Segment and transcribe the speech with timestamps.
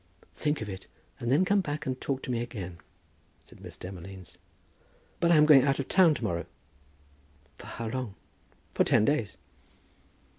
[0.33, 0.87] "Think of it,
[1.19, 2.79] and then come back and talk to me again,"
[3.45, 4.35] said Miss Demolines.
[5.19, 6.47] "But I am going out of town to morrow."
[7.53, 8.15] "For how long?"
[8.73, 9.37] "For ten days."